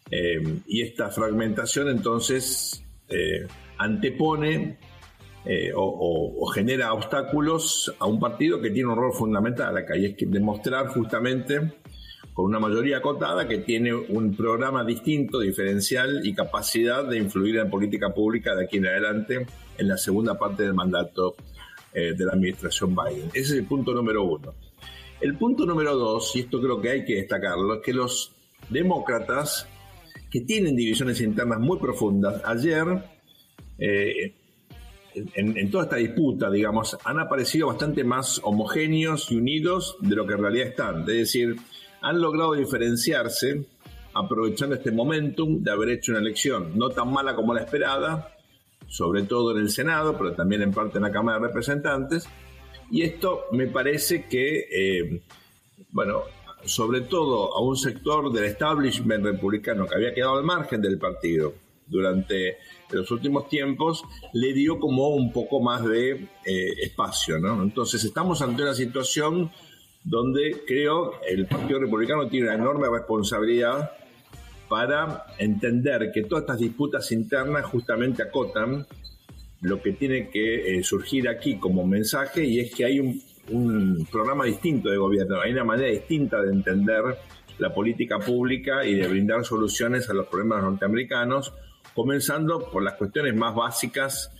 [0.09, 4.77] eh, y esta fragmentación entonces eh, antepone
[5.45, 10.15] eh, o, genera obstáculos a un partido que tiene un rol fundamental acá, y es
[10.15, 11.80] que demostrar justamente
[12.43, 18.13] una mayoría acotada que tiene un programa distinto, diferencial y capacidad de influir en política
[18.13, 19.45] pública de aquí en adelante
[19.77, 21.35] en la segunda parte del mandato
[21.93, 23.27] de la administración Biden.
[23.33, 24.53] Ese es el punto número uno.
[25.21, 28.33] El punto número dos, y esto creo que hay que destacarlo, es que los
[28.69, 29.67] demócratas
[30.31, 32.41] que tienen divisiones internas muy profundas.
[32.43, 32.85] Ayer,
[33.77, 34.33] eh,
[35.13, 40.33] en, toda esta disputa, digamos, han aparecido bastante más homogéneos y unidos de lo que
[40.33, 41.01] en realidad están.
[41.01, 41.57] Es decir,
[42.01, 43.65] han logrado diferenciarse
[44.13, 48.35] aprovechando este momentum de haber hecho una elección no tan mala como la esperada,
[48.87, 52.27] sobre todo en el Senado, pero también en parte en la Cámara de Representantes.
[52.89, 55.23] Y esto me parece que, eh,
[55.91, 56.23] bueno,
[56.65, 61.53] sobre todo a un sector del establishment republicano que había quedado al margen del partido
[61.87, 62.57] durante
[62.91, 67.39] los últimos tiempos, le dio como un poco más de eh, espacio.
[67.39, 67.63] ¿no?
[67.63, 69.51] Entonces estamos ante una situación
[70.03, 73.91] donde creo el Partido Republicano tiene una enorme responsabilidad
[74.67, 78.85] para entender que todas estas disputas internas justamente acotan
[79.61, 84.07] lo que tiene que eh, surgir aquí como mensaje y es que hay un un
[84.11, 87.03] programa distinto de gobierno, hay una manera distinta de entender
[87.57, 91.53] la política pública y de brindar soluciones a los problemas norteamericanos,
[91.93, 94.31] comenzando por las cuestiones más básicas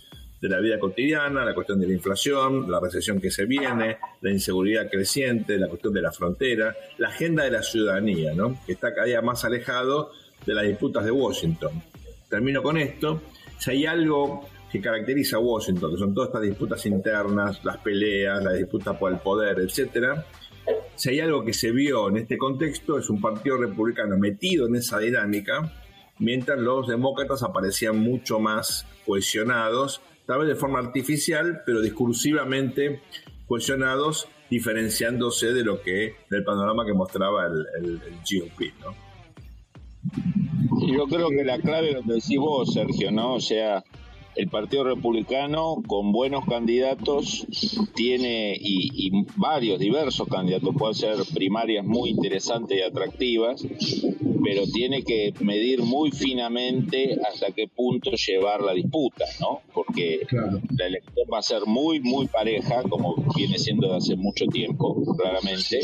[0.42, 4.30] de la vida cotidiana, la cuestión de la inflación, la recesión que se viene, la
[4.32, 8.58] inseguridad creciente, la cuestión de la frontera, la agenda de la ciudadanía, ¿no?
[8.66, 10.10] que está cada día más alejado
[10.44, 11.80] de las disputas de Washington.
[12.28, 13.22] Termino con esto.
[13.56, 18.42] Si hay algo que caracteriza a Washington, que son todas estas disputas internas, las peleas,
[18.42, 20.26] las disputas por el poder, etcétera.
[20.96, 24.74] Si hay algo que se vio en este contexto, es un partido republicano metido en
[24.74, 25.72] esa dinámica,
[26.18, 33.02] mientras los demócratas aparecían mucho más cohesionados, tal vez de forma artificial, pero discursivamente
[33.46, 38.94] cohesionados, diferenciándose de lo que, del panorama que mostraba el, el, el ¿no?
[40.86, 43.34] Yo creo que la clave lo que decís vos, Sergio, ¿no?
[43.34, 43.84] O sea,
[44.34, 47.46] el Partido Republicano con buenos candidatos
[47.94, 53.64] tiene y, varios diversos candidatos, pueden ser primarias muy interesantes y atractivas,
[54.42, 59.60] pero tiene que medir muy finamente hasta qué punto llevar la disputa, ¿no?
[59.74, 60.20] Porque
[60.76, 65.02] la elección va a ser muy, muy pareja, como viene siendo de hace mucho tiempo,
[65.16, 65.80] claramente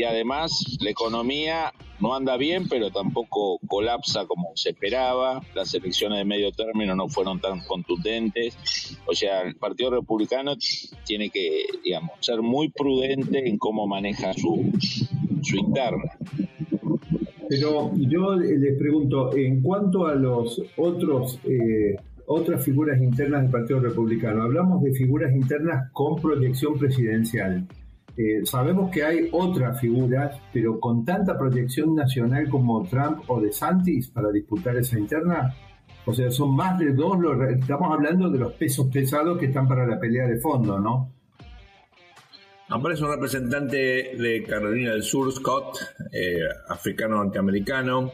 [0.00, 5.42] y además la economía no anda bien, pero tampoco colapsa como se esperaba.
[5.54, 8.96] Las elecciones de medio término no fueron tan contundentes.
[9.04, 10.54] O sea, el Partido Republicano
[11.04, 14.72] tiene que, digamos, ser muy prudente en cómo maneja su,
[15.42, 16.12] su interna.
[17.50, 23.80] Pero yo les pregunto, en cuanto a los otros eh, otras figuras internas del Partido
[23.80, 27.66] Republicano, hablamos de figuras internas con proyección presidencial.
[28.20, 34.08] Eh, sabemos que hay otras figuras, pero con tanta proyección nacional como Trump o DeSantis
[34.08, 35.54] para disputar esa interna,
[36.04, 37.16] o sea, son más de dos,
[37.48, 41.10] estamos hablando de los pesos pesados que están para la pelea de fondo, ¿no?
[42.68, 45.78] Aparece un representante de Carolina del Sur, Scott,
[46.12, 48.12] eh, africano norteamericano,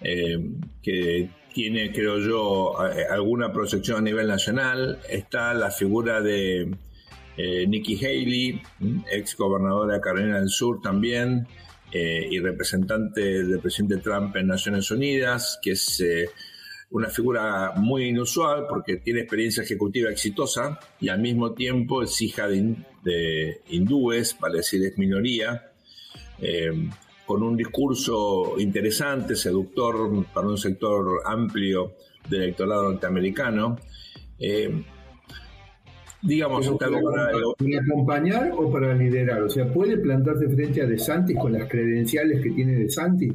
[0.00, 0.38] eh,
[0.80, 2.78] que tiene, creo yo,
[3.10, 5.00] alguna proyección a nivel nacional.
[5.10, 6.70] Está la figura de
[7.36, 8.62] Nikki Haley,
[9.10, 11.46] ex gobernadora de Carolina del Sur también,
[11.92, 16.02] y representante del presidente Trump en Naciones Unidas, que es
[16.92, 22.46] una figura muy inusual porque tiene experiencia ejecutiva exitosa y al mismo tiempo es hija
[22.46, 25.72] de, hindúes, para decir es minoría,
[26.38, 26.70] eh,
[27.26, 31.94] con un discurso interesante, seductor para un sector amplio
[32.28, 33.78] del electorado norteamericano.
[34.38, 34.84] Eh,
[36.22, 39.42] digamos, para, para, acompañar o para liderar?
[39.42, 43.34] O sea, ¿puede plantarse frente a De Santis con las credenciales que tiene De Santis?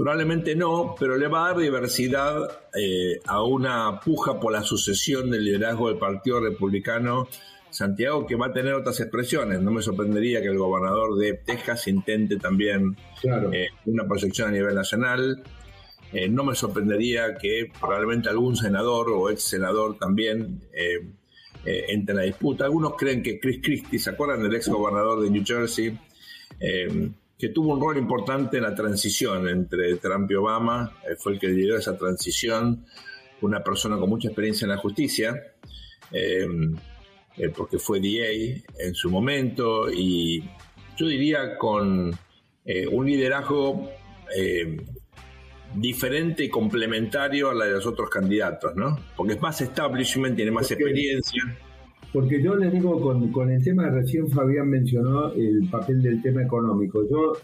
[0.00, 5.30] Probablemente no, pero le va a dar diversidad eh, a una puja por la sucesión
[5.30, 7.28] del liderazgo del Partido Republicano
[7.68, 9.60] Santiago, que va a tener otras expresiones.
[9.60, 12.96] No me sorprendería que el gobernador de Texas intente también
[13.52, 15.42] eh, una proyección a nivel nacional.
[16.14, 20.62] Eh, no me sorprendería que probablemente algún senador o ex senador también
[21.64, 22.64] entre en la disputa.
[22.64, 25.98] Algunos creen que Chris Christie, ¿se acuerdan del ex gobernador de New Jersey?
[27.40, 31.40] que tuvo un rol importante en la transición entre Trump y Obama, eh, fue el
[31.40, 32.84] que lideró esa transición,
[33.40, 35.54] una persona con mucha experiencia en la justicia,
[36.12, 36.46] eh,
[37.56, 40.44] porque fue DA en su momento y
[40.98, 42.12] yo diría con
[42.66, 43.88] eh, un liderazgo
[45.74, 48.98] diferente y complementario a la de los otros candidatos, ¿no?
[49.16, 51.42] Porque es más establishment, tiene más experiencia.
[52.12, 56.42] Porque yo les digo, con, con el tema, recién Fabián mencionó el papel del tema
[56.42, 57.08] económico.
[57.08, 57.34] Yo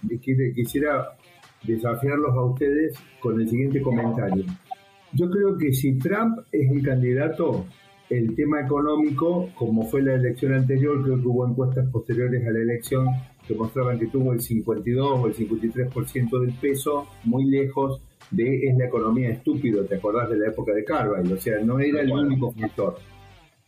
[0.55, 1.17] quisiera
[1.63, 4.45] desafiarlos a ustedes con el siguiente comentario.
[5.13, 7.65] Yo creo que si Trump es el candidato,
[8.11, 12.59] el tema económico, como fue la elección anterior, creo que hubo encuestas posteriores a la
[12.59, 13.07] elección
[13.47, 18.77] que mostraban que tuvo el 52 o el 53% del peso, muy lejos de es
[18.77, 21.33] la economía estúpido, ¿te acordás de la época de Carvajal?
[21.33, 22.97] O sea, no era el único factor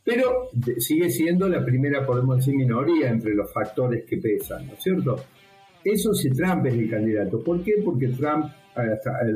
[0.09, 4.83] pero sigue siendo la primera, podemos decir, minoría entre los factores que pesan, ¿no es
[4.83, 5.16] cierto?
[5.85, 7.44] Eso si Trump es el candidato.
[7.44, 7.75] ¿Por qué?
[7.85, 8.47] Porque Trump,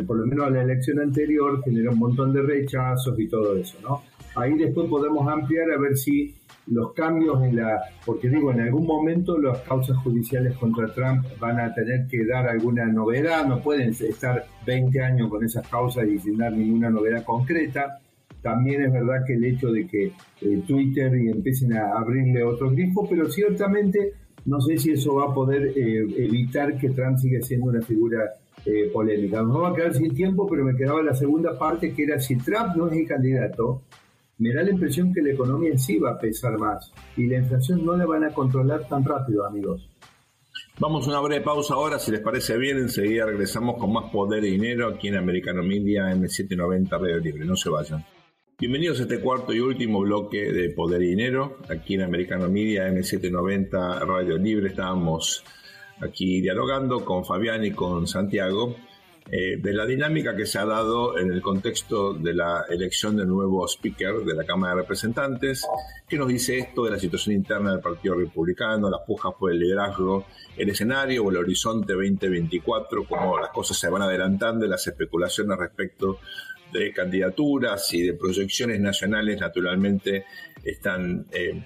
[0.07, 3.77] por lo menos a la elección anterior, generó un montón de rechazos y todo eso,
[3.83, 4.03] ¿no?
[4.35, 6.35] Ahí después podemos ampliar a ver si
[6.67, 7.81] los cambios en la...
[8.05, 12.49] Porque digo, en algún momento las causas judiciales contra Trump van a tener que dar
[12.49, 17.25] alguna novedad, no pueden estar 20 años con esas causas y sin dar ninguna novedad
[17.25, 17.99] concreta.
[18.41, 22.73] También es verdad que el hecho de que eh, Twitter y empiecen a abrirle otros
[22.73, 24.15] grifos, pero ciertamente
[24.45, 28.33] no sé si eso va a poder eh, evitar que Trump siga siendo una figura
[28.65, 29.43] eh, polémica.
[29.43, 32.37] Nos va a quedar sin tiempo, pero me quedaba la segunda parte que era si
[32.37, 33.83] Trump no es el candidato,
[34.43, 37.39] me da la impresión que la economía en sí va a pesar más y la
[37.39, 39.89] inflación no la van a controlar tan rápido, amigos.
[40.81, 44.45] Vamos a una breve pausa ahora, si les parece bien, enseguida regresamos con más poder
[44.45, 47.45] y dinero aquí en Americano Media en 790 Radio Libre.
[47.45, 48.05] No se vayan.
[48.59, 52.89] Bienvenidos a este cuarto y último bloque de Poder y Dinero, aquí en Americano Media
[52.89, 54.71] M790 Radio Libre.
[54.71, 55.45] Estábamos
[56.01, 58.75] aquí dialogando con Fabián y con Santiago
[59.31, 63.29] eh, de la dinámica que se ha dado en el contexto de la elección del
[63.29, 65.67] nuevo speaker de la Cámara de Representantes.
[66.09, 69.59] ¿Qué nos dice esto de la situación interna del Partido Republicano, las pujas por el
[69.59, 75.57] liderazgo, el escenario o el horizonte 2024, cómo las cosas se van adelantando las especulaciones
[75.59, 76.19] respecto
[76.73, 80.25] de candidaturas y de proyecciones nacionales naturalmente
[80.65, 81.63] están eh,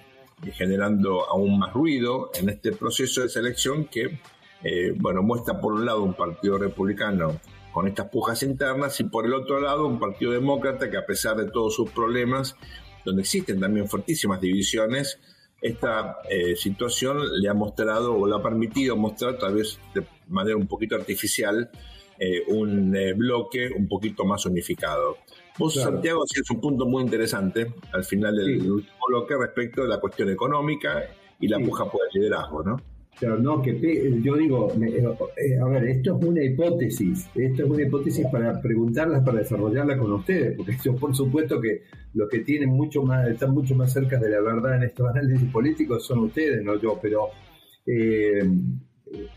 [0.53, 4.19] generando aún más ruido en este proceso de selección que,
[4.67, 7.41] eh, bueno, muestra por un lado un partido republicano
[7.73, 11.37] con estas pujas internas y por el otro lado un partido demócrata que a pesar
[11.37, 12.57] de todos sus problemas,
[13.05, 15.21] donde existen también fuertísimas divisiones,
[15.61, 20.57] esta eh, situación le ha mostrado o le ha permitido mostrar tal vez de manera
[20.57, 21.71] un poquito artificial
[22.19, 25.19] eh, un eh, bloque un poquito más unificado.
[25.59, 30.01] Vos, Santiago, hacías un punto muy interesante al final del último bloque respecto de la
[30.01, 32.96] cuestión económica y la puja por el liderazgo, ¿no?
[33.19, 37.83] Claro, no, que yo digo, eh, a ver, esto es una hipótesis, esto es una
[37.83, 42.69] hipótesis para preguntarlas, para desarrollarla con ustedes, porque yo por supuesto que los que tienen
[42.69, 46.63] mucho más, están mucho más cerca de la verdad en estos análisis políticos son ustedes,
[46.63, 47.29] no yo, pero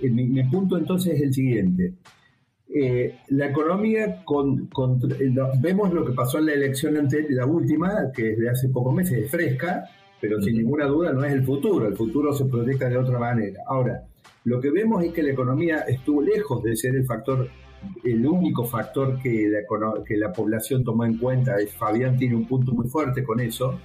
[0.01, 1.93] mi, mi, punto entonces es el siguiente.
[2.71, 4.69] Eh, la economía, con,
[5.19, 8.69] eh, vemos lo que pasó en la elección anterior, la última, que es de hace
[8.69, 9.85] pocos meses, es fresca,
[10.21, 13.61] pero sin ninguna duda no es el futuro, el futuro se proyecta de otra manera.
[13.67, 14.03] Ahora,
[14.45, 17.47] lo que vemos es que la economía estuvo lejos de ser el factor,
[18.03, 19.59] el único factor que la,
[20.05, 23.79] que la población tomó en cuenta, Fabián tiene un punto muy fuerte con eso,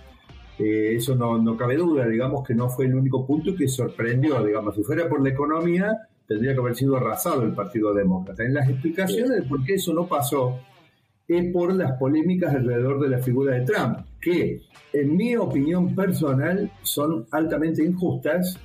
[0.57, 4.41] Eh, eso no, no cabe duda, digamos que no fue el único punto que sorprendió,
[4.45, 8.45] digamos, si fuera por la economía, tendría que haber sido arrasado el Partido Demócrata.
[8.45, 10.61] En las explicaciones de por qué eso no pasó
[11.27, 14.61] es por las polémicas alrededor de la figura de Trump, que
[14.93, 18.59] en mi opinión personal son altamente injustas,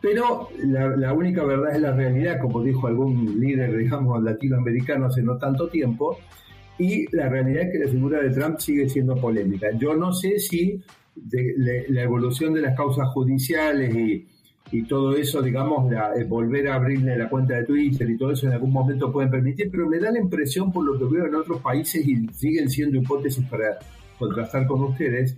[0.00, 5.22] pero la, la única verdad es la realidad, como dijo algún líder, digamos, latinoamericano hace
[5.22, 6.18] no tanto tiempo,
[6.78, 9.68] y la realidad es que la figura de Trump sigue siendo polémica.
[9.78, 10.82] Yo no sé si
[11.14, 14.26] de, la evolución de las causas judiciales y,
[14.82, 18.54] todo eso, digamos, eh, volver a abrirle la cuenta de Twitter y todo eso en
[18.54, 21.60] algún momento pueden permitir, pero me da la impresión, por lo que veo en otros
[21.60, 23.78] países y siguen siendo hipótesis para
[24.18, 25.36] contrastar con ustedes,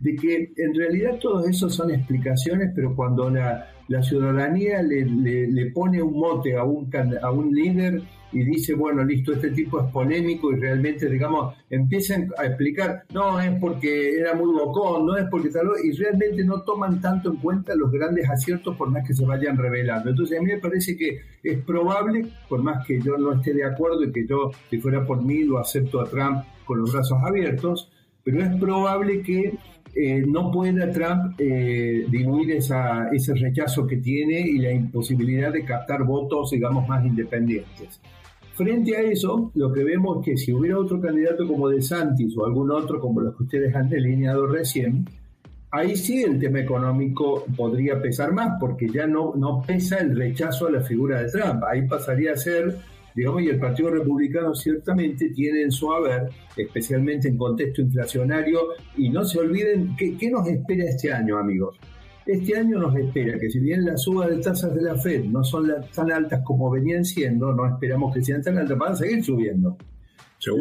[0.00, 5.70] de que en realidad todo eso son explicaciones, pero cuando la, la ciudadanía le, le,
[5.70, 6.90] pone un mote a un,
[7.22, 8.02] a un líder
[8.32, 13.38] y dice, bueno, listo, este tipo es polémico y realmente, digamos, empiezan a explicar, no,
[13.40, 17.36] es porque era muy bocón, no es porque tal, y realmente no toman tanto en
[17.36, 20.10] cuenta los grandes aciertos por más que se vayan revelando.
[20.10, 23.64] Entonces, a mí me parece que es probable, por más que yo no esté de
[23.64, 27.18] acuerdo y que yo, si fuera por mí, lo acepto a Trump con los brazos
[27.22, 27.90] abiertos,
[28.24, 29.58] pero es probable que
[29.94, 35.64] eh, no pueda Trump eh, diluir esa, ese rechazo que tiene y la imposibilidad de
[35.64, 38.00] captar votos, digamos, más independientes.
[38.62, 42.36] Frente a eso, lo que vemos es que si hubiera otro candidato como De Santis
[42.36, 45.04] o algún otro como los que ustedes han delineado recién,
[45.72, 50.68] ahí sí el tema económico podría pesar más, porque ya no, no pesa el rechazo
[50.68, 51.64] a la figura de Trump.
[51.68, 52.76] Ahí pasaría a ser,
[53.16, 58.60] digamos, y el Partido Republicano ciertamente tiene en su haber, especialmente en contexto inflacionario,
[58.96, 61.76] y no se olviden, ¿qué, qué nos espera este año, amigos?
[62.26, 65.42] Este año nos espera que si bien las subas de tasas de la Fed no
[65.42, 69.24] son tan altas como venían siendo, no esperamos que sean tan altas, van a seguir
[69.24, 69.76] subiendo.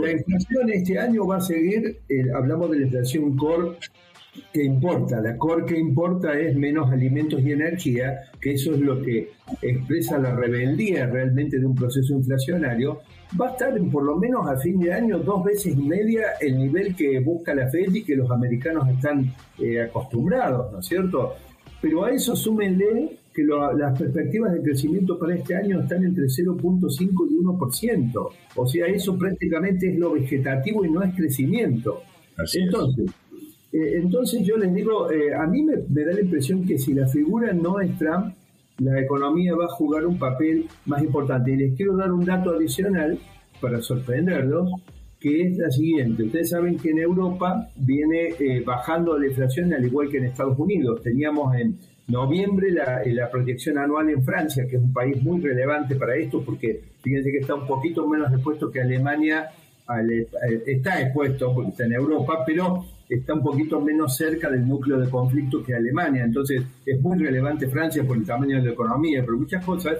[0.01, 3.77] La inflación este año va a seguir, eh, hablamos de la inflación core
[4.53, 5.19] que importa.
[5.21, 9.31] La core que importa es menos alimentos y energía, que eso es lo que
[9.61, 13.01] expresa la rebeldía realmente de un proceso inflacionario.
[13.39, 16.57] Va a estar por lo menos a fin de año dos veces y media el
[16.57, 21.35] nivel que busca la Fed y que los americanos están eh, acostumbrados, ¿no es cierto?
[21.81, 27.27] Pero a eso súmenle que las perspectivas de crecimiento para este año están entre 0.5
[27.29, 28.29] y 1%.
[28.55, 32.01] O sea, eso prácticamente es lo vegetativo y no es crecimiento.
[32.53, 33.11] entonces,
[33.71, 37.07] eh, entonces yo les digo, eh, a mí me, da la impresión que si la
[37.07, 38.35] figura no es Trump,
[38.79, 41.51] la economía va a jugar un papel más importante.
[41.51, 43.17] Y les quiero dar un dato adicional
[43.61, 44.69] para sorprenderlos,
[45.21, 46.23] que es la siguiente.
[46.23, 50.57] Ustedes saben que en Europa viene eh, bajando la inflación al igual que en Estados
[50.57, 51.03] Unidos.
[51.03, 55.95] Teníamos en noviembre la, la, proyección anual en Francia, que es un país muy relevante
[55.95, 59.47] para esto, porque fíjense que está un poquito menos expuesto que Alemania,
[60.09, 60.27] eh,
[60.65, 65.07] está expuesto porque está en Europa, pero está un poquito menos cerca del núcleo de
[65.07, 66.23] conflicto que Alemania.
[66.23, 69.99] Entonces es muy relevante Francia por el tamaño de la economía, pero muchas cosas.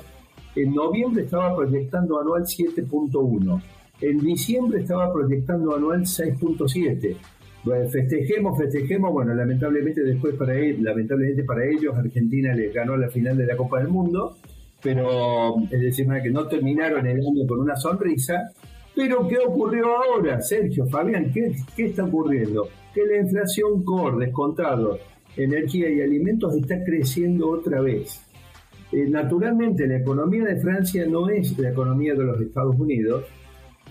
[0.55, 3.61] En noviembre estaba proyectando anual 7.1
[4.01, 7.15] en diciembre estaba proyectando anual 6.7.
[7.91, 9.11] festejemos, festejemos.
[9.13, 13.55] Bueno, lamentablemente después para él, lamentablemente para ellos, Argentina les ganó la final de la
[13.55, 14.37] Copa del Mundo,
[14.81, 18.51] pero es decir, que no terminaron el año con una sonrisa.
[18.95, 21.31] Pero ¿qué ocurrió ahora, Sergio, Fabián?
[21.31, 22.67] ¿Qué, qué está ocurriendo?
[22.93, 24.99] Que la inflación core, descontado,
[25.37, 28.21] energía y alimentos está creciendo otra vez.
[28.91, 33.23] Eh, naturalmente, la economía de Francia no es la economía de los Estados Unidos,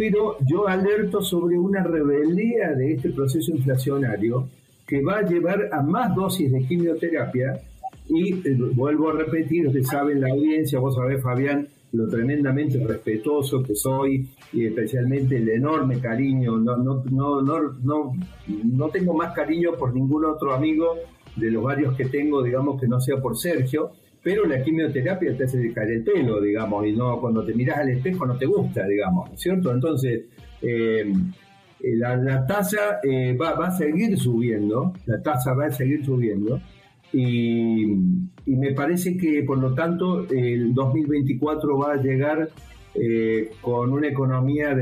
[0.01, 4.49] pero yo alerto sobre una rebeldía de este proceso inflacionario
[4.87, 7.61] que va a llevar a más dosis de quimioterapia.
[8.09, 13.63] Y eh, vuelvo a repetir, ustedes saben la audiencia, vos sabés Fabián, lo tremendamente respetuoso
[13.63, 18.13] que soy y especialmente el enorme cariño, no, no, no, no,
[18.47, 20.95] no tengo más cariño por ningún otro amigo
[21.37, 23.91] de los varios que tengo, digamos que no sea por Sergio,
[24.23, 27.91] pero la quimioterapia te hace caer el pelo, digamos, y no cuando te miras al
[27.91, 29.73] espejo no te gusta, digamos, ¿cierto?
[29.73, 30.25] Entonces,
[30.61, 31.13] eh,
[31.83, 36.61] eh, la, tasa eh, va, va, a seguir subiendo, la tasa va a seguir subiendo,
[37.13, 37.93] y,
[38.47, 42.51] y, me parece que, por lo tanto, el 2024 va a llegar
[42.95, 44.77] eh, con una economía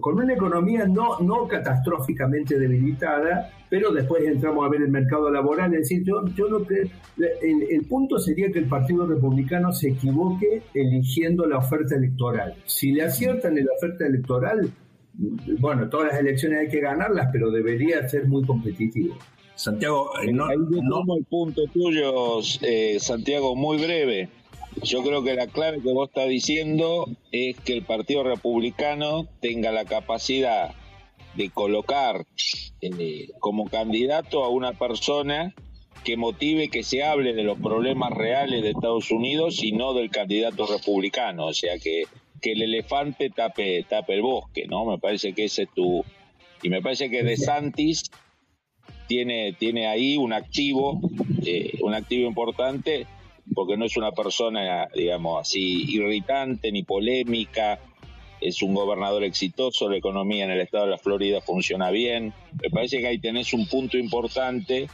[0.00, 5.72] con una economía no, no catastróficamente debilitada, pero después entramos a ver el mercado laboral.
[5.74, 6.88] Es decir, yo, yo no creo,
[7.18, 12.54] el, el, punto sería que el Partido Republicano se equivoque eligiendo la oferta electoral.
[12.64, 14.70] Si le aciertan en la oferta electoral,
[15.60, 19.16] bueno, todas las elecciones hay que ganarlas, pero debería ser muy competitivo.
[19.54, 21.16] Santiago, eh, no, no...
[21.16, 24.28] el punto tuyo, eh, Santiago, muy breve.
[24.82, 29.72] Yo creo que la clave que vos estás diciendo es que el Partido Republicano tenga
[29.72, 30.74] la capacidad
[31.34, 32.26] de colocar
[32.80, 35.54] eh, como candidato a una persona
[36.04, 40.10] que motive que se hable de los problemas reales de Estados Unidos y no del
[40.10, 42.04] candidato republicano, o sea que,
[42.40, 44.84] que el elefante tape, tape el bosque, ¿no?
[44.84, 46.04] Me parece que ese es tu...
[46.62, 48.10] Y me parece que De Santis
[49.08, 51.00] tiene, tiene ahí un activo,
[51.44, 53.06] eh, un activo importante,
[53.54, 57.80] porque no es una persona, digamos, así irritante ni polémica,
[58.40, 62.34] es un gobernador exitoso, la economía en el estado de la Florida funciona bien.
[62.62, 64.88] Me parece que ahí tenés un punto importante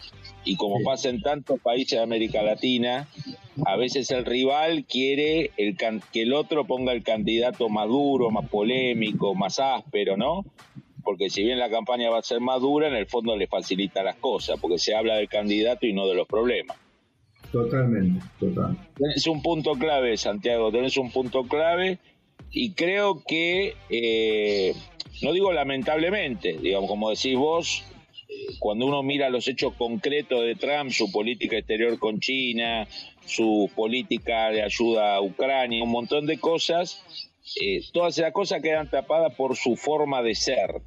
[0.44, 3.08] y como pasa en tantos países de América Latina,
[3.66, 8.48] a veces el rival quiere el que el otro ponga el candidato más duro, más
[8.48, 10.44] polémico, más áspero, ¿no?
[11.02, 14.04] Porque si bien la campaña va a ser más dura, en el fondo le facilita
[14.04, 16.76] las cosas, porque se habla del candidato y no de los problemas.
[17.52, 18.78] Totalmente, total.
[18.96, 21.98] Tenés un punto clave, Santiago, tenés un punto clave
[22.50, 24.74] y creo que, eh,
[25.22, 27.84] no digo lamentablemente, digamos, como decís vos,
[28.28, 32.88] eh, cuando uno mira los hechos concretos de Trump, su política exterior con China,
[33.26, 37.04] su política de ayuda a Ucrania, un montón de cosas,
[37.60, 40.80] eh, todas esas cosas quedan tapadas por su forma de ser.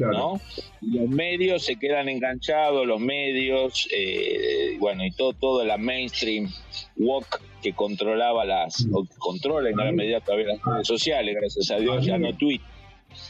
[0.00, 0.40] ¿No?
[0.80, 6.48] Los medios se quedan enganchados, los medios, eh, bueno, y todo, todo la mainstream
[6.96, 11.70] walk que controlaba las, o que controla en gran medida todavía las redes sociales, gracias
[11.70, 12.66] a Dios, ya no Twitter.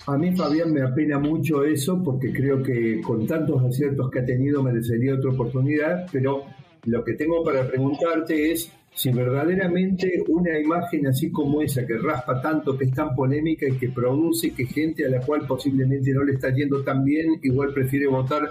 [0.07, 4.25] A mí, Fabián, me apena mucho eso porque creo que con tantos aciertos que ha
[4.25, 6.45] tenido merecería otra oportunidad, pero
[6.85, 12.43] lo que tengo para preguntarte es si verdaderamente una imagen así como esa, que raspa
[12.43, 16.25] tanto, que es tan polémica y que produce que gente a la cual posiblemente no
[16.25, 18.49] le está yendo tan bien, igual prefiere votar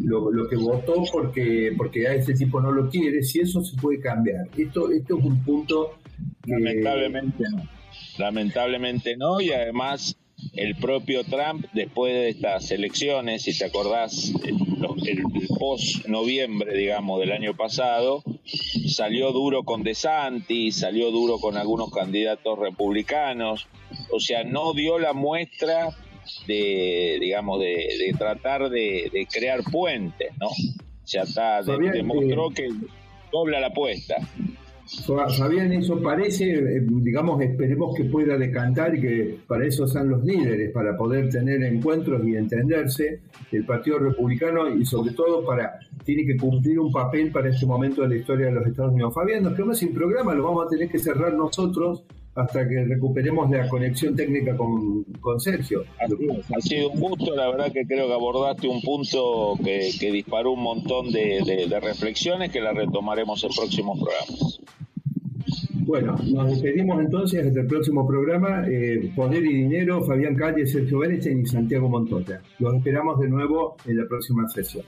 [0.00, 4.00] lo, que votó porque, porque a ese tipo no lo quiere, si eso se puede
[4.00, 4.48] cambiar.
[4.56, 5.98] Esto, esto es un punto
[6.46, 7.68] Lamentablemente no.
[8.18, 10.16] Lamentablemente no, y además
[10.54, 15.22] el propio Trump, después de estas elecciones, si te acordás, el,
[15.58, 18.22] post-noviembre, digamos, del año pasado,
[18.88, 23.68] salió duro con DeSantis, salió duro con algunos candidatos republicanos,
[24.10, 25.96] o sea, no dio la muestra
[26.46, 30.48] de, digamos, de, tratar de, crear puentes, ¿no?
[30.48, 32.68] O sea, está, demostró que
[33.30, 34.16] dobla la apuesta.
[35.06, 40.22] Fabián, eso parece, eh, digamos, esperemos que pueda decantar y que para eso sean los
[40.22, 43.20] líderes, para poder tener encuentros y entenderse
[43.50, 48.02] el Partido Republicano y sobre todo para, tiene que cumplir un papel para este momento
[48.02, 49.14] de la historia de los Estados Unidos.
[49.14, 53.50] Fabián, nos quedamos sin programa, lo vamos a tener que cerrar nosotros hasta que recuperemos
[53.50, 55.04] la conexión técnica con,
[55.38, 55.84] Sergio.
[56.00, 60.62] ha sido un gusto, la verdad que creo que abordaste un punto que, disparó un
[60.62, 64.61] montón de, de reflexiones que las retomaremos en próximos programas.
[65.84, 68.64] Bueno, nos despedimos entonces hasta el próximo programa.
[68.68, 72.40] Eh, Poder y Dinero, Fabián Calle, Sergio Berechen y Santiago Montoya.
[72.60, 74.80] Los esperamos de nuevo en la próxima sesión.